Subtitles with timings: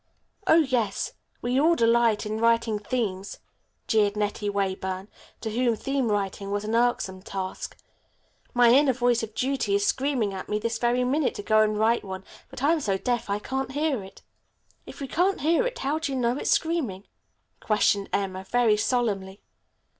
[0.47, 1.11] "Oh, yes;
[1.43, 3.37] we all delight in writing themes,"
[3.87, 5.09] jeered Nettie Weyburn,
[5.41, 7.77] to whom theme writing was an irksome task.
[8.51, 11.77] "My inner voice of duty is screaming at me this very minute to go and
[11.77, 14.23] write one, but I'm so deaf I can't hear it."
[14.87, 17.03] "If you can't hear it, how do you know it is screaming?"
[17.59, 19.39] questioned Emma very solemnly.